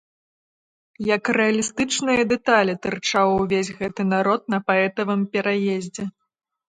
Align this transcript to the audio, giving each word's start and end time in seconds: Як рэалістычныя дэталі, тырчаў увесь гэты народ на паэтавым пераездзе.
Як 1.15 1.23
рэалістычныя 1.37 2.21
дэталі, 2.33 2.73
тырчаў 2.85 3.27
увесь 3.41 3.73
гэты 3.83 4.01
народ 4.15 4.41
на 4.55 4.59
паэтавым 4.71 5.21
пераездзе. 5.35 6.03